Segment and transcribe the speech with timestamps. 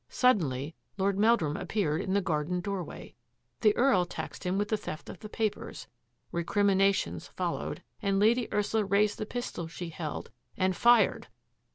[0.09, 3.13] Suddenly Lord Meldrum appeared in the garden doorway.
[3.59, 5.85] The Earl taxed him with the theft of the papers,
[6.31, 11.27] recriminations followed, and Lady Ursula raised the pistol she held— and fired